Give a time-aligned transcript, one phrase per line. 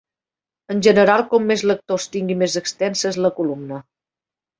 [0.75, 3.79] En general, com més lectors tingui més extensa és la columna.